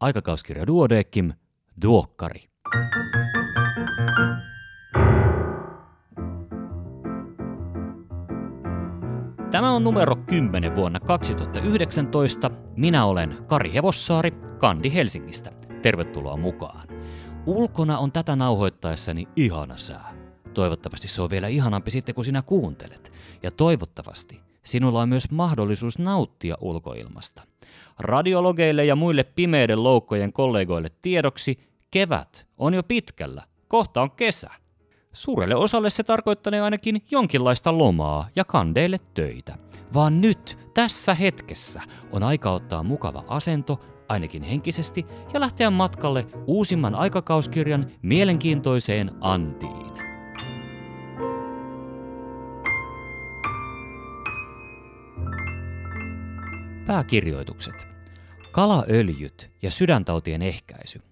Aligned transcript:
aikakauskirja 0.00 0.66
Duodeckim, 0.66 1.32
Duokkari. 1.82 2.48
Tämä 9.50 9.70
on 9.70 9.84
numero 9.84 10.16
10 10.16 10.76
vuonna 10.76 11.00
2019. 11.00 12.50
Minä 12.76 13.04
olen 13.04 13.38
Kari 13.46 13.74
Hevossaari, 13.74 14.30
Kandi 14.58 14.94
Helsingistä. 14.94 15.50
Tervetuloa 15.82 16.36
mukaan. 16.36 16.88
Ulkona 17.46 17.98
on 17.98 18.12
tätä 18.12 18.36
nauhoittaessani 18.36 19.28
ihana 19.36 19.76
sää. 19.76 20.14
Toivottavasti 20.54 21.08
se 21.08 21.22
on 21.22 21.30
vielä 21.30 21.48
ihanampi 21.48 21.90
sitten, 21.90 22.14
kun 22.14 22.24
sinä 22.24 22.42
kuuntelet. 22.42 23.12
Ja 23.42 23.50
toivottavasti 23.50 24.40
sinulla 24.64 25.00
on 25.02 25.08
myös 25.08 25.30
mahdollisuus 25.30 25.98
nauttia 25.98 26.56
ulkoilmasta. 26.60 27.47
Radiologeille 27.98 28.84
ja 28.84 28.96
muille 28.96 29.24
pimeiden 29.24 29.84
loukkojen 29.84 30.32
kollegoille 30.32 30.90
tiedoksi, 31.02 31.58
kevät 31.90 32.46
on 32.58 32.74
jo 32.74 32.82
pitkällä. 32.82 33.42
Kohta 33.68 34.02
on 34.02 34.10
kesä. 34.10 34.50
Suurelle 35.12 35.54
osalle 35.54 35.90
se 35.90 36.02
tarkoittanee 36.02 36.60
ainakin 36.60 37.02
jonkinlaista 37.10 37.78
lomaa 37.78 38.28
ja 38.36 38.44
kandeille 38.44 39.00
töitä. 39.14 39.54
Vaan 39.94 40.20
nyt, 40.20 40.58
tässä 40.74 41.14
hetkessä, 41.14 41.82
on 42.12 42.22
aika 42.22 42.50
ottaa 42.50 42.82
mukava 42.82 43.24
asento, 43.28 43.80
ainakin 44.08 44.42
henkisesti, 44.42 45.06
ja 45.34 45.40
lähteä 45.40 45.70
matkalle 45.70 46.26
uusimman 46.46 46.94
aikakauskirjan 46.94 47.90
mielenkiintoiseen 48.02 49.10
antiin. 49.20 49.97
Pääkirjoitukset. 56.88 57.86
Kalaöljyt 58.52 59.50
ja 59.62 59.70
sydäntautien 59.70 60.42
ehkäisy. 60.42 61.02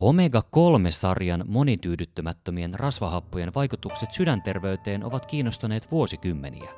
Omega-3-sarjan 0.00 1.44
monityydyttämättömien 1.48 2.74
rasvahappojen 2.74 3.54
vaikutukset 3.54 4.12
sydänterveyteen 4.12 5.04
ovat 5.04 5.26
kiinnostaneet 5.26 5.90
vuosikymmeniä. 5.90 6.70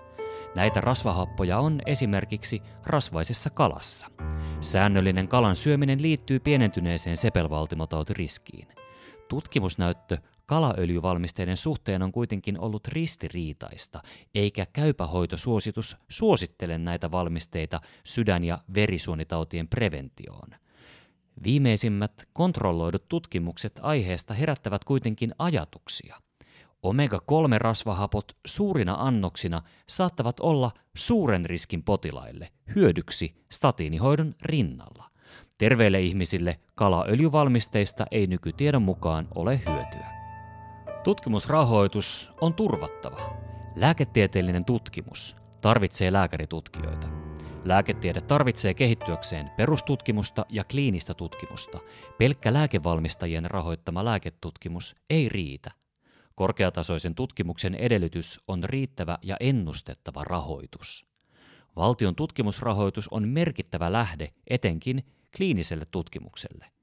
Näitä 0.54 0.80
rasvahappoja 0.80 1.58
on 1.58 1.80
esimerkiksi 1.86 2.62
rasvaisessa 2.86 3.50
kalassa. 3.50 4.06
Säännöllinen 4.60 5.28
kalan 5.28 5.56
syöminen 5.56 6.02
liittyy 6.02 6.40
pienentyneeseen 6.40 7.16
sepelvaltimotautiriskiin. 7.16 8.68
Tutkimusnäyttö 9.28 10.18
kalaöljyvalmisteiden 10.50 11.56
suhteen 11.56 12.02
on 12.02 12.12
kuitenkin 12.12 12.60
ollut 12.60 12.88
ristiriitaista, 12.88 14.02
eikä 14.34 14.66
käypähoitosuositus 14.72 15.96
suosittele 16.08 16.78
näitä 16.78 17.10
valmisteita 17.10 17.80
sydän- 18.04 18.44
ja 18.44 18.58
verisuonitautien 18.74 19.68
preventioon. 19.68 20.50
Viimeisimmät 21.42 22.28
kontrolloidut 22.32 23.08
tutkimukset 23.08 23.80
aiheesta 23.82 24.34
herättävät 24.34 24.84
kuitenkin 24.84 25.34
ajatuksia. 25.38 26.16
Omega-3-rasvahapot 26.82 28.36
suurina 28.46 28.96
annoksina 28.98 29.62
saattavat 29.88 30.40
olla 30.40 30.70
suuren 30.96 31.44
riskin 31.44 31.82
potilaille 31.82 32.48
hyödyksi 32.74 33.34
statiinihoidon 33.52 34.34
rinnalla. 34.42 35.04
Terveille 35.58 36.00
ihmisille 36.00 36.60
kalaöljyvalmisteista 36.74 38.06
ei 38.10 38.26
nykytiedon 38.26 38.82
mukaan 38.82 39.28
ole 39.34 39.60
hyötyä. 39.66 40.19
Tutkimusrahoitus 41.04 42.32
on 42.40 42.54
turvattava. 42.54 43.36
Lääketieteellinen 43.76 44.64
tutkimus 44.64 45.36
tarvitsee 45.60 46.12
lääkäritutkijoita. 46.12 47.06
Lääketiede 47.64 48.20
tarvitsee 48.20 48.74
kehittyäkseen 48.74 49.50
perustutkimusta 49.56 50.46
ja 50.48 50.64
kliinistä 50.64 51.14
tutkimusta. 51.14 51.78
Pelkkä 52.18 52.52
lääkevalmistajien 52.52 53.50
rahoittama 53.50 54.04
lääketutkimus 54.04 54.96
ei 55.10 55.28
riitä. 55.28 55.70
Korkeatasoisen 56.34 57.14
tutkimuksen 57.14 57.74
edellytys 57.74 58.40
on 58.48 58.64
riittävä 58.64 59.18
ja 59.22 59.36
ennustettava 59.40 60.24
rahoitus. 60.24 61.06
Valtion 61.76 62.14
tutkimusrahoitus 62.14 63.08
on 63.08 63.28
merkittävä 63.28 63.92
lähde 63.92 64.32
etenkin 64.46 65.04
kliiniselle 65.36 65.84
tutkimukselle. 65.90 66.79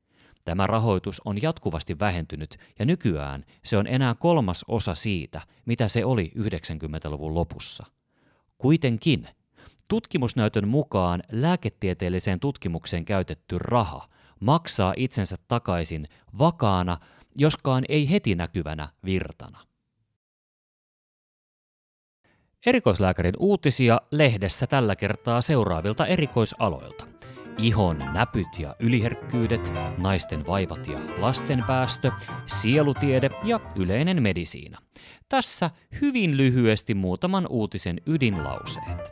Tämä 0.47 0.67
rahoitus 0.67 1.21
on 1.25 1.41
jatkuvasti 1.41 1.99
vähentynyt 1.99 2.57
ja 2.79 2.85
nykyään 2.85 3.45
se 3.65 3.77
on 3.77 3.87
enää 3.87 4.15
kolmas 4.15 4.65
osa 4.67 4.95
siitä, 4.95 5.41
mitä 5.65 5.87
se 5.87 6.05
oli 6.05 6.31
90-luvun 6.37 7.35
lopussa. 7.35 7.85
Kuitenkin 8.57 9.27
tutkimusnäytön 9.87 10.67
mukaan 10.67 11.23
lääketieteelliseen 11.31 12.39
tutkimukseen 12.39 13.05
käytetty 13.05 13.59
raha 13.59 14.07
maksaa 14.39 14.93
itsensä 14.97 15.35
takaisin 15.47 16.07
vakaana, 16.37 16.97
joskaan 17.35 17.83
ei 17.89 18.09
heti 18.09 18.35
näkyvänä 18.35 18.89
virtana. 19.05 19.59
Erikoislääkärin 22.65 23.35
uutisia 23.39 24.01
lehdessä 24.11 24.67
tällä 24.67 24.95
kertaa 24.95 25.41
seuraavilta 25.41 26.05
erikoisaloilta 26.05 27.16
ihon 27.57 27.97
näpyt 28.13 28.59
ja 28.59 28.75
yliherkkyydet, 28.79 29.71
naisten 29.97 30.47
vaivat 30.47 30.87
ja 30.87 30.99
lasten 31.17 31.63
päästö, 31.67 32.11
sielutiede 32.45 33.29
ja 33.43 33.59
yleinen 33.75 34.23
medisiina. 34.23 34.77
Tässä 35.29 35.69
hyvin 36.01 36.37
lyhyesti 36.37 36.93
muutaman 36.93 37.47
uutisen 37.49 38.01
ydinlauseet. 38.05 39.11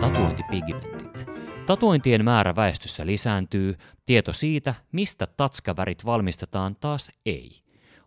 Tatuointipigmentit. 0.00 1.26
Tatuointien 1.66 2.24
määrä 2.24 2.56
väestössä 2.56 3.06
lisääntyy, 3.06 3.74
tieto 4.06 4.32
siitä, 4.32 4.74
mistä 4.92 5.26
tatskavärit 5.26 6.04
valmistetaan 6.04 6.76
taas 6.76 7.12
ei. 7.26 7.50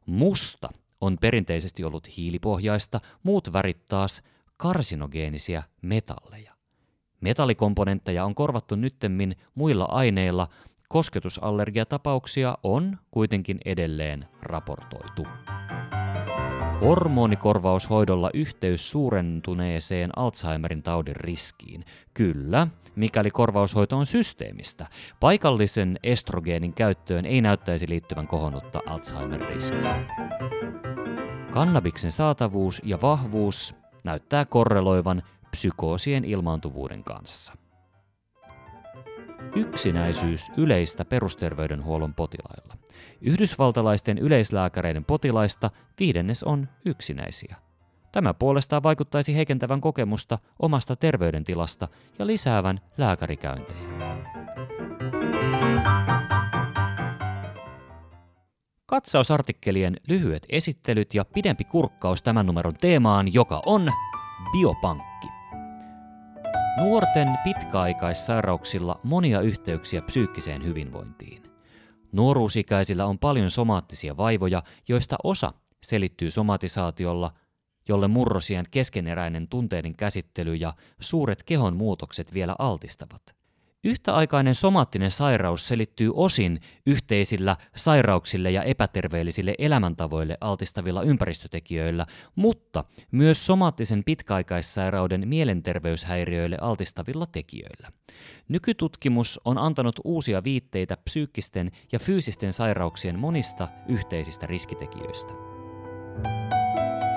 Musta 0.06 0.70
on 1.02 1.18
perinteisesti 1.22 1.84
ollut 1.84 2.18
hiilipohjaista, 2.18 3.00
muut 3.24 3.54
värit 3.54 3.86
taas 3.86 4.22
karsinogeenisia 4.58 5.64
metalleja. 5.82 6.57
Metallikomponentteja 7.22 8.26
on 8.26 8.36
korvattu 8.36 8.76
nyttemmin 8.76 9.36
muilla 9.56 9.86
aineilla, 9.86 10.48
kosketusallergiatapauksia 10.90 12.58
on 12.64 12.98
kuitenkin 13.12 13.60
edelleen 13.66 14.26
raportoitu. 14.42 15.28
Hormonikorvaushoidolla 16.82 18.30
yhteys 18.34 18.92
suurentuneeseen 18.92 20.10
Alzheimerin 20.16 20.84
taudin 20.84 21.16
riskiin. 21.16 21.86
Kyllä, 22.14 22.68
mikäli 22.96 23.32
korvaushoito 23.32 23.98
on 23.98 24.06
systeemistä. 24.06 24.88
Paikallisen 25.20 26.00
estrogeenin 26.04 26.74
käyttöön 26.74 27.26
ei 27.26 27.42
näyttäisi 27.42 27.90
liittyvän 27.90 28.28
kohonnutta 28.28 28.82
Alzheimer-riskiä. 28.86 30.06
Kannabiksen 31.52 32.12
saatavuus 32.12 32.82
ja 32.86 33.02
vahvuus 33.02 33.76
näyttää 34.04 34.46
korreloivan 34.46 35.24
psykoosien 35.52 36.26
ilmaantuvuuden 36.26 37.04
kanssa. 37.04 37.54
Yksinäisyys 39.56 40.52
yleistä 40.58 41.06
perusterveydenhuollon 41.06 42.14
potilailla. 42.14 42.74
Yhdysvaltalaisten 43.22 44.18
yleislääkäreiden 44.18 45.06
potilaista 45.06 45.70
viidennes 46.00 46.44
on 46.44 46.70
yksinäisiä. 46.86 47.56
Tämä 48.12 48.34
puolestaan 48.34 48.84
vaikuttaisi 48.84 49.36
heikentävän 49.36 49.82
kokemusta 49.82 50.40
omasta 50.60 50.96
terveydentilasta 50.96 51.88
ja 52.20 52.28
lisäävän 52.28 52.82
lääkärikäyntejä. 52.98 53.88
Katsausartikkelien 58.86 59.98
lyhyet 60.08 60.46
esittelyt 60.50 61.14
ja 61.14 61.26
pidempi 61.26 61.64
kurkkaus 61.64 62.22
tämän 62.22 62.46
numeron 62.46 62.76
teemaan, 62.76 63.34
joka 63.34 63.62
on 63.66 63.92
biopankki. 64.52 65.37
Nuorten 66.80 67.38
pitkäaikaissairauksilla 67.44 69.00
monia 69.04 69.42
yhteyksiä 69.42 70.02
psyykkiseen 70.02 70.66
hyvinvointiin. 70.66 71.44
Nuoruusikäisillä 72.12 73.06
on 73.06 73.20
paljon 73.20 73.52
somaattisia 73.52 74.18
vaivoja, 74.18 74.64
joista 74.88 75.16
osa 75.24 75.54
selittyy 75.84 76.32
somatisaatiolla, 76.32 77.34
jolle 77.90 78.08
murrosien 78.08 78.66
keskeneräinen 78.72 79.48
tunteiden 79.48 79.96
käsittely 79.96 80.56
ja 80.56 80.74
suuret 81.00 81.44
kehon 81.44 81.76
muutokset 81.76 82.34
vielä 82.34 82.56
altistavat. 82.60 83.37
Yhtäaikainen 83.84 84.56
somaattinen 84.56 85.12
sairaus 85.12 85.68
selittyy 85.68 86.12
osin 86.14 86.60
yhteisillä 86.86 87.56
sairauksille 87.76 88.52
ja 88.52 88.64
epäterveellisille 88.64 89.56
elämäntavoille 89.58 90.38
altistavilla 90.42 91.02
ympäristötekijöillä, 91.02 92.06
mutta 92.36 92.84
myös 93.12 93.46
somaattisen 93.46 94.04
pitkäaikaissairauden 94.04 95.28
mielenterveyshäiriöille 95.28 96.58
altistavilla 96.62 97.26
tekijöillä. 97.32 97.92
Nykytutkimus 98.50 99.40
on 99.46 99.58
antanut 99.58 100.00
uusia 100.04 100.44
viitteitä 100.44 100.98
psyykkisten 100.98 101.72
ja 101.92 102.00
fyysisten 102.00 102.54
sairauksien 102.54 103.20
monista 103.20 103.68
yhteisistä 103.88 104.48
riskitekijöistä. 104.48 105.34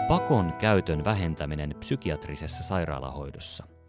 Pakon 0.09 0.53
käytön 0.59 1.05
vähentäminen 1.05 1.75
psykiatrisessa 1.81 2.62
sairaalahoidossa– 2.62 3.65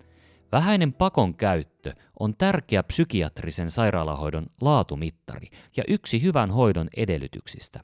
Vähäinen 0.51 0.93
pakon 0.93 1.35
käyttö 1.35 1.93
on 2.19 2.37
tärkeä 2.37 2.83
psykiatrisen 2.83 3.71
sairaalahoidon 3.71 4.45
laatumittari 4.61 5.47
ja 5.77 5.83
yksi 5.87 6.21
hyvän 6.21 6.51
hoidon 6.51 6.89
edellytyksistä. 6.97 7.79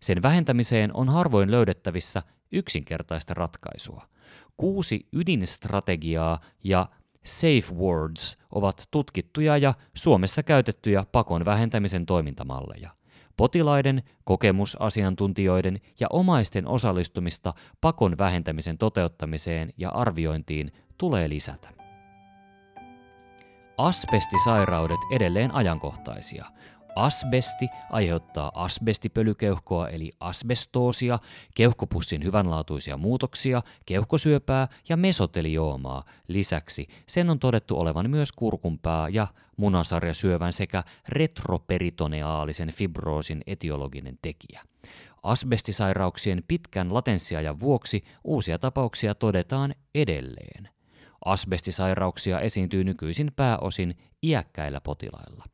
Sen 0.00 0.22
vähentämiseen 0.22 0.96
on 0.96 1.08
harvoin 1.08 1.50
löydettävissä 1.50 2.22
yksinkertaista 2.52 3.34
ratkaisua. 3.34 4.08
Kuusi 4.56 5.06
ydinstrategiaa 5.12 6.40
ja 6.64 6.88
Safe 7.24 7.74
Words 7.74 8.38
ovat 8.50 8.88
tutkittuja 8.90 9.56
ja 9.56 9.74
Suomessa 9.94 10.42
käytettyjä 10.42 11.04
pakon 11.12 11.44
vähentämisen 11.44 12.06
toimintamalleja. 12.06 12.90
Potilaiden, 13.36 14.02
kokemusasiantuntijoiden 14.24 15.80
ja 16.00 16.06
omaisten 16.10 16.66
osallistumista 16.66 17.54
pakon 17.80 18.18
vähentämisen 18.18 18.78
toteuttamiseen 18.78 19.72
ja 19.76 19.90
arviointiin 19.90 20.72
tulee 20.98 21.28
lisätä. 21.28 21.78
Asbestisairaudet 23.78 25.00
edelleen 25.10 25.54
ajankohtaisia. 25.54 26.44
Asbesti 26.96 27.68
aiheuttaa 27.90 28.52
asbestipölykeuhkoa 28.54 29.88
eli 29.88 30.12
asbestoosia, 30.20 31.18
keuhkopussin 31.54 32.24
hyvänlaatuisia 32.24 32.96
muutoksia, 32.96 33.62
keuhkosyöpää 33.86 34.68
ja 34.88 34.96
mesotelioomaa. 34.96 36.04
Lisäksi 36.28 36.86
sen 37.06 37.30
on 37.30 37.38
todettu 37.38 37.80
olevan 37.80 38.10
myös 38.10 38.32
kurkunpää 38.32 39.08
ja 39.08 39.26
munasarjasyövän 39.56 40.52
sekä 40.52 40.84
retroperitoneaalisen 41.08 42.72
fibroosin 42.72 43.42
etiologinen 43.46 44.18
tekijä. 44.22 44.62
Asbestisairauksien 45.22 46.42
pitkän 46.48 46.94
latenssiajan 46.94 47.60
vuoksi 47.60 48.04
uusia 48.24 48.58
tapauksia 48.58 49.14
todetaan 49.14 49.74
edelleen. 49.94 50.77
Asbestisairauksia 51.24 52.40
esiintyy 52.40 52.84
nykyisin 52.84 53.32
pääosin 53.36 53.98
iäkkäillä 54.22 54.80
potilailla. 54.80 55.44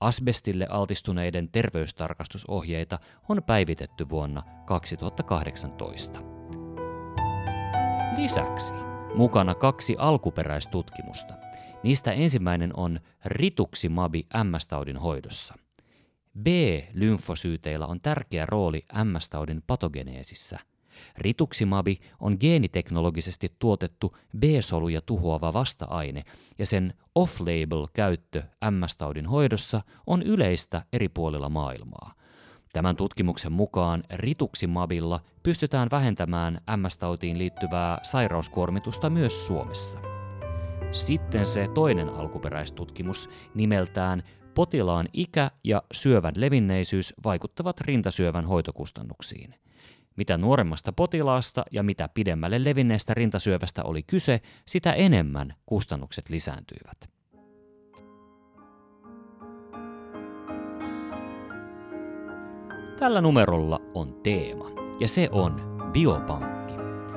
Asbestille 0.00 0.66
altistuneiden 0.70 1.48
terveystarkastusohjeita 1.48 2.98
on 3.28 3.42
päivitetty 3.42 4.08
vuonna 4.08 4.42
2018. 4.66 6.20
Lisäksi 8.16 8.74
mukana 9.14 9.54
kaksi 9.54 9.96
alkuperäistutkimusta. 9.98 11.34
Niistä 11.82 12.12
ensimmäinen 12.12 12.70
on 12.76 13.00
rituximabi 13.24 14.26
MS-taudin 14.44 14.96
hoidossa. 14.96 15.54
B-lymfosyyteillä 16.42 17.86
on 17.86 18.00
tärkeä 18.00 18.46
rooli 18.46 18.86
MS-taudin 19.04 19.62
patogeneesissä– 19.66 20.58
Rituximabi 21.18 22.00
on 22.20 22.36
geeniteknologisesti 22.40 23.52
tuotettu 23.58 24.16
B-soluja 24.38 25.00
tuhoava 25.00 25.52
vasta-aine 25.52 26.24
ja 26.58 26.66
sen 26.66 26.94
off-label 27.14 27.88
käyttö 27.92 28.42
MS-taudin 28.70 29.26
hoidossa 29.26 29.80
on 30.06 30.22
yleistä 30.22 30.84
eri 30.92 31.08
puolilla 31.08 31.48
maailmaa. 31.48 32.14
Tämän 32.72 32.96
tutkimuksen 32.96 33.52
mukaan 33.52 34.04
rituximabilla 34.10 35.20
pystytään 35.42 35.88
vähentämään 35.90 36.60
MS-tautiin 36.76 37.38
liittyvää 37.38 37.98
sairauskuormitusta 38.02 39.10
myös 39.10 39.46
Suomessa. 39.46 39.98
Sitten 40.92 41.46
se 41.46 41.68
toinen 41.74 42.08
alkuperäistutkimus 42.08 43.30
nimeltään 43.54 44.22
Potilaan 44.54 45.08
ikä 45.12 45.50
ja 45.64 45.82
syövän 45.92 46.32
levinneisyys 46.36 47.14
vaikuttavat 47.24 47.80
rintasyövän 47.80 48.46
hoitokustannuksiin. 48.46 49.54
Mitä 50.16 50.38
nuoremmasta 50.38 50.92
potilaasta 50.92 51.64
ja 51.72 51.82
mitä 51.82 52.08
pidemmälle 52.08 52.64
levinneestä 52.64 53.14
rintasyövästä 53.14 53.82
oli 53.84 54.02
kyse, 54.02 54.40
sitä 54.66 54.92
enemmän 54.92 55.54
kustannukset 55.66 56.30
lisääntyivät. 56.30 57.14
Tällä 62.98 63.20
numerolla 63.20 63.80
on 63.94 64.20
teema, 64.22 64.70
ja 65.00 65.08
se 65.08 65.28
on 65.32 65.60
biopankki. 65.92 66.74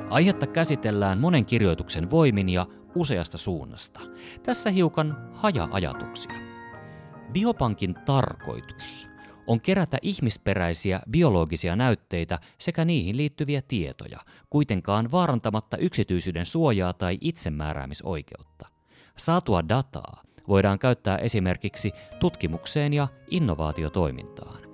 Aihetta 0.09 0.47
käsitellään 0.47 1.19
monen 1.19 1.45
kirjoituksen 1.45 2.11
voimin 2.11 2.49
ja 2.49 2.65
useasta 2.95 3.38
suunnasta. 3.38 3.99
Tässä 4.44 4.69
hiukan 4.69 5.31
haja-ajatuksia. 5.33 6.33
Biopankin 7.33 7.95
tarkoitus 8.05 9.09
on 9.47 9.61
kerätä 9.61 9.97
ihmisperäisiä 10.01 10.99
biologisia 11.09 11.75
näytteitä 11.75 12.39
sekä 12.57 12.85
niihin 12.85 13.17
liittyviä 13.17 13.61
tietoja, 13.61 14.19
kuitenkaan 14.49 15.11
vaarantamatta 15.11 15.77
yksityisyyden 15.77 16.45
suojaa 16.45 16.94
tai 16.94 17.17
itsemääräämisoikeutta. 17.21 18.67
Saatua 19.17 19.69
dataa 19.69 20.21
voidaan 20.47 20.79
käyttää 20.79 21.17
esimerkiksi 21.17 21.91
tutkimukseen 22.19 22.94
ja 22.94 23.07
innovaatiotoimintaan. 23.29 24.67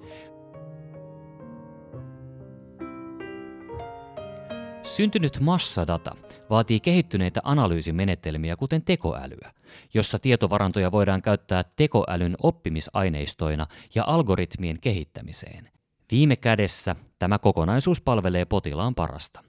Syntynyt 4.83 5.39
massadata 5.39 6.15
vaatii 6.49 6.79
kehittyneitä 6.79 7.41
analyysimenetelmiä 7.43 8.55
kuten 8.55 8.81
tekoälyä, 8.81 9.51
jossa 9.93 10.19
tietovarantoja 10.19 10.91
voidaan 10.91 11.21
käyttää 11.21 11.63
tekoälyn 11.75 12.35
oppimisaineistoina 12.43 13.67
ja 13.95 14.03
algoritmien 14.07 14.79
kehittämiseen. 14.79 15.69
Viime 16.11 16.35
kädessä 16.35 16.95
tämä 17.19 17.39
kokonaisuus 17.39 18.01
palvelee 18.01 18.45
potilaan 18.45 18.95
parasta. 18.95 19.43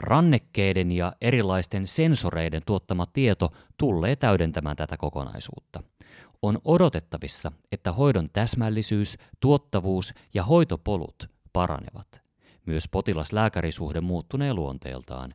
Rannekkeiden 0.00 0.92
ja 0.92 1.12
erilaisten 1.20 1.86
sensoreiden 1.86 2.62
tuottama 2.66 3.06
tieto 3.06 3.52
tulee 3.76 4.16
täydentämään 4.16 4.76
tätä 4.76 4.96
kokonaisuutta. 4.96 5.82
On 6.42 6.58
odotettavissa, 6.64 7.52
että 7.72 7.92
hoidon 7.92 8.30
täsmällisyys, 8.32 9.18
tuottavuus 9.40 10.14
ja 10.34 10.42
hoitopolut 10.42 11.30
paranevat. 11.52 12.29
Myös 12.66 12.88
potilas-lääkärisuhde 12.88 14.00
muuttunee 14.00 14.54
luonteeltaan. 14.54 15.34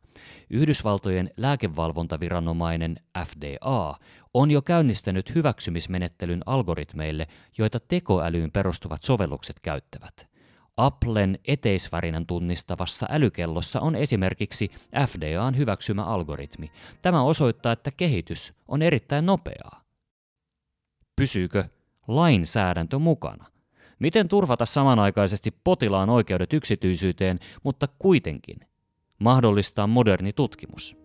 Yhdysvaltojen 0.50 1.30
lääkevalvontaviranomainen 1.38 2.95
FDA 3.27 4.00
on 4.33 4.51
jo 4.51 4.62
käynnistänyt 4.62 5.36
hyväksymismenettelyn 5.36 6.42
algoritmeille, 6.45 7.27
joita 7.57 7.80
tekoälyyn 7.80 8.51
perustuvat 8.51 9.04
sovellukset 9.04 9.60
käyttävät. 9.60 10.27
Applen 10.77 11.39
eteisvärinän 11.48 12.25
tunnistavassa 12.25 13.06
älykellossa 13.10 13.80
on 13.80 13.95
esimerkiksi 13.95 14.72
FDAn 15.07 15.57
hyväksymä 15.57 16.04
algoritmi. 16.04 16.72
Tämä 17.01 17.24
osoittaa, 17.24 17.72
että 17.72 17.92
kehitys 17.92 18.54
on 18.68 18.81
erittäin 18.81 19.25
nopeaa. 19.25 19.81
Pysyykö 21.16 21.63
lainsäädäntö 22.07 23.00
mukana? 23.00 23.55
Miten 24.00 24.28
turvata 24.28 24.66
samanaikaisesti 24.66 25.52
potilaan 25.64 26.10
oikeudet 26.10 26.54
yksityisyyteen, 26.54 27.40
mutta 27.64 27.88
kuitenkin 28.00 28.58
mahdollistaa 29.20 29.88
moderni 29.88 30.34
tutkimus? 30.34 30.98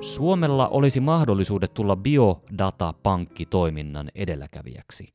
Suomella 0.00 0.68
olisi 0.68 1.00
mahdollisuudet 1.00 1.74
tulla 1.74 1.96
biodatapankkitoiminnan 1.96 4.10
edelläkävijäksi. 4.14 5.14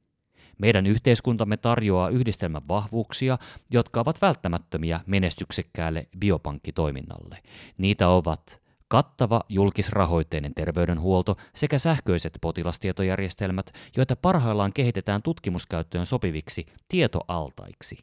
Meidän 0.57 0.88
yhteiskuntamme 0.88 1.57
tarjoaa 1.57 2.10
yhdistelmän 2.10 2.67
vahvuuksia, 2.67 3.38
jotka 3.69 4.01
ovat 4.01 4.22
välttämättömiä 4.22 5.00
menestyksekkäälle 5.05 6.07
biopankkitoiminnalle. 6.19 7.38
Niitä 7.77 8.10
ovat 8.10 8.62
kattava 8.93 9.41
julkisrahoitteinen 9.50 10.53
terveydenhuolto 10.53 11.38
sekä 11.55 11.79
sähköiset 11.79 12.38
potilastietojärjestelmät, 12.41 13.71
joita 13.97 14.15
parhaillaan 14.15 14.73
kehitetään 14.73 15.21
tutkimuskäyttöön 15.21 16.05
sopiviksi 16.05 16.65
tietoaltaiksi. 16.88 17.97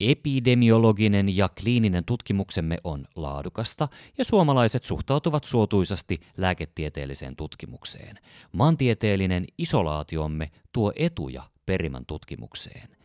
Epidemiologinen 0.00 1.36
ja 1.36 1.48
kliininen 1.60 2.04
tutkimuksemme 2.04 2.78
on 2.84 3.04
laadukasta 3.16 3.88
ja 4.18 4.24
suomalaiset 4.24 4.84
suhtautuvat 4.84 5.44
suotuisasti 5.44 6.20
lääketieteelliseen 6.36 7.36
tutkimukseen. 7.36 8.18
Maantieteellinen 8.52 9.44
isolaatiomme 9.58 10.50
tuo 10.72 10.92
etuja 10.96 11.42
perimän 11.66 12.06
tutkimukseen. 12.06 12.97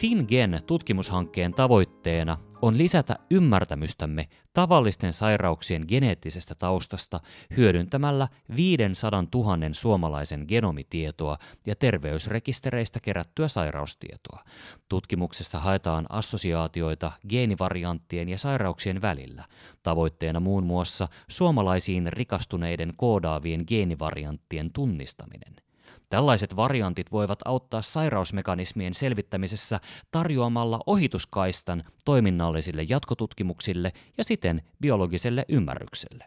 FinGen 0.00 0.60
tutkimushankkeen 0.66 1.54
tavoitteena 1.54 2.38
on 2.62 2.78
lisätä 2.78 3.16
ymmärtämystämme 3.30 4.28
tavallisten 4.54 5.12
sairauksien 5.12 5.82
geneettisestä 5.88 6.54
taustasta 6.54 7.20
hyödyntämällä 7.56 8.28
500 8.56 9.24
000 9.34 9.56
suomalaisen 9.72 10.44
genomitietoa 10.48 11.38
ja 11.66 11.76
terveysrekistereistä 11.76 13.00
kerättyä 13.00 13.48
sairaustietoa. 13.48 14.44
Tutkimuksessa 14.88 15.60
haetaan 15.60 16.06
assosiaatioita 16.08 17.12
geenivarianttien 17.28 18.28
ja 18.28 18.38
sairauksien 18.38 19.02
välillä, 19.02 19.44
tavoitteena 19.82 20.40
muun 20.40 20.64
muassa 20.64 21.08
suomalaisiin 21.28 22.12
rikastuneiden 22.12 22.92
koodaavien 22.96 23.64
geenivarianttien 23.68 24.72
tunnistaminen– 24.72 25.56
Tällaiset 26.10 26.56
variantit 26.56 27.12
voivat 27.12 27.38
auttaa 27.44 27.82
sairausmekanismien 27.82 28.94
selvittämisessä 28.94 29.80
tarjoamalla 30.10 30.80
ohituskaistan 30.86 31.84
toiminnallisille 32.04 32.86
jatkotutkimuksille 32.88 33.92
ja 34.18 34.24
siten 34.24 34.62
biologiselle 34.80 35.44
ymmärrykselle. 35.48 36.24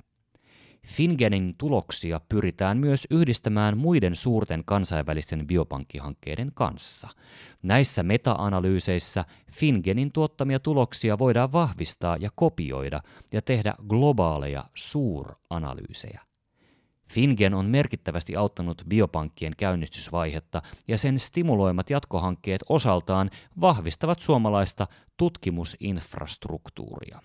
Fingenin 0.88 1.56
tuloksia 1.58 2.22
pyritään 2.30 2.78
myös 2.78 3.08
yhdistämään 3.10 3.78
muiden 3.78 4.16
suurten 4.16 4.63
kansainvälisten 4.66 5.48
biopankkihankkeiden 5.48 6.52
kanssa. 6.54 7.10
Näissä 7.63 8.04
meta-analyyseissä 8.04 9.25
Fingenin 9.52 10.12
tuottamia 10.12 10.60
tuloksia 10.60 11.18
voidaan 11.18 11.52
vahvistaa 11.52 12.18
ja 12.18 12.30
kopioida 12.36 13.02
ja 13.34 13.42
tehdä 13.42 13.74
globaaleja 13.88 14.63
suuranalyysejä. 14.74 16.22
Fingen 17.13 17.53
on 17.53 17.65
merkittävästi 17.65 18.36
auttanut 18.36 18.84
biopankkien 18.88 19.53
käynnistysvaihetta 19.58 20.62
ja 20.88 20.98
sen 20.98 21.20
stimuloimat 21.20 21.89
jatkohankkeet 21.89 22.62
osaltaan 22.70 23.29
vahvistavat 23.62 24.20
suomalaista 24.20 24.88
tutkimusinfrastruktuuria. 25.17 27.20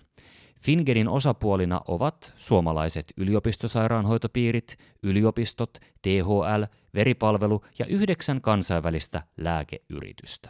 Fingerin 0.61 1.07
osapuolina 1.07 1.81
ovat 1.87 2.33
suomalaiset 2.37 3.13
yliopistosairaanhoitopiirit, 3.17 4.77
yliopistot, 5.03 5.77
THL, 6.01 6.63
veripalvelu 6.93 7.65
ja 7.79 7.85
yhdeksän 7.85 8.41
kansainvälistä 8.41 9.23
lääkeyritystä. 9.37 10.49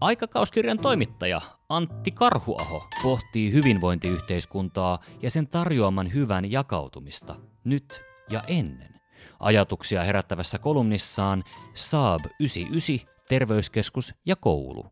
Aikakauskirjan 0.00 0.78
toimittaja 0.78 1.40
Antti 1.68 2.10
Karhuaho 2.10 2.88
pohtii 3.02 3.52
hyvinvointiyhteiskuntaa 3.52 4.98
ja 5.22 5.30
sen 5.30 5.48
tarjoaman 5.48 6.14
hyvän 6.14 6.50
jakautumista 6.52 7.36
nyt 7.64 8.04
ja 8.30 8.42
ennen. 8.46 9.00
Ajatuksia 9.40 10.04
herättävässä 10.04 10.58
kolumnissaan 10.58 11.44
Saab 11.74 12.24
99, 12.40 13.14
terveyskeskus 13.28 14.14
ja 14.26 14.36
koulu. 14.36 14.86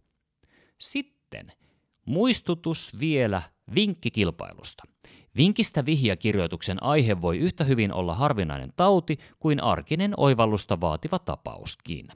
Sitten 0.78 1.52
muistutus 2.04 2.92
vielä 3.00 3.42
vinkkikilpailusta. 3.74 4.82
Vinkistä 5.36 5.86
vihjakirjoituksen 5.86 6.82
aihe 6.82 7.20
voi 7.20 7.38
yhtä 7.38 7.64
hyvin 7.64 7.92
olla 7.92 8.14
harvinainen 8.14 8.72
tauti 8.76 9.18
kuin 9.38 9.62
arkinen 9.62 10.14
oivallusta 10.16 10.80
vaativa 10.80 11.18
tapauskin. 11.18 12.08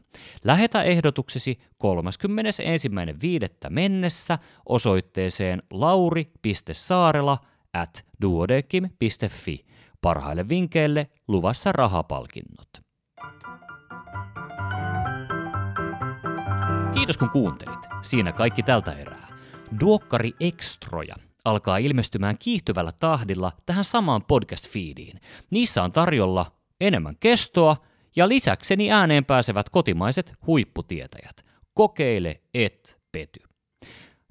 Lähetä 0.45 0.83
ehdotuksesi 0.83 1.59
31.5. 1.85 3.71
mennessä 3.71 4.39
osoitteeseen 4.69 5.63
lauri.saarela 5.71 7.39
at 7.73 8.07
duodekim.fi. 8.23 9.67
Parhaille 10.01 10.49
vinkeille 10.49 11.11
luvassa 11.29 11.73
rahapalkinnot. 11.73 12.69
Kiitos 16.95 17.19
kun 17.19 17.31
kuuntelit. 17.31 17.81
Siinä 18.03 18.33
kaikki 18.33 18.63
tältä 18.63 18.93
erää. 18.93 19.29
Duokkari 19.81 20.33
Extroja 20.41 21.30
alkaa 21.51 21.77
ilmestymään 21.77 22.39
kiihtyvällä 22.39 22.93
tahdilla 23.01 23.53
tähän 23.67 23.85
samaan 23.85 24.23
podcast-feediin. 24.23 25.21
Niissä 25.51 25.83
on 25.83 25.93
tarjolla 25.93 26.47
enemmän 26.81 27.17
kestoa 27.21 27.77
ja 28.17 28.29
lisäkseni 28.29 28.93
ääneen 28.93 29.25
pääsevät 29.25 29.69
kotimaiset 29.69 30.33
huipputietäjät. 30.47 31.45
Kokeile 31.75 32.41
et 32.55 33.01
pety. 33.13 33.41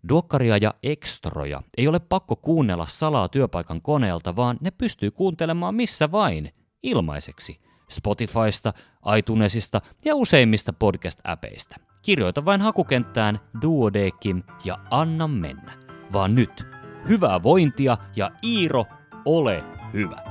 Duokkaria 0.10 0.58
ja 0.58 0.74
ekstroja 0.84 1.62
ei 1.78 1.88
ole 1.88 2.00
pakko 2.00 2.36
kuunnella 2.36 2.88
salaa 2.88 3.28
työpaikan 3.28 3.82
koneelta, 3.82 4.36
vaan 4.36 4.58
ne 4.62 4.72
pystyy 4.72 5.12
kuuntelemaan 5.12 5.76
missä 5.76 6.12
vain, 6.12 6.54
ilmaiseksi. 6.84 7.60
Spotifysta, 7.90 8.74
iTunesista 9.18 9.82
ja 10.06 10.16
useimmista 10.16 10.74
podcast-äpeistä. 10.74 11.76
Kirjoita 12.02 12.46
vain 12.46 12.62
hakukenttään 12.62 13.40
Duodekim 13.62 14.44
ja 14.66 14.78
anna 14.92 15.28
mennä. 15.28 15.78
Vaan 16.14 16.36
nyt 16.36 16.69
Hyvää 17.08 17.44
vointia 17.44 17.98
ja 18.16 18.32
Iiro, 18.44 18.86
ole 19.26 19.64
hyvä! 19.94 20.29